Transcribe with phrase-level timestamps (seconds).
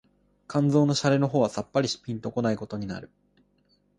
[0.49, 3.11] 肝腎の洒落の方はさっぱりぴんと来ないことになる